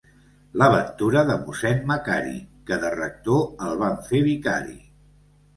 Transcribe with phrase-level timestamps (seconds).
[0.61, 2.33] La ventura de mossèn Macari,
[2.71, 4.77] que de rector el van fer vicari.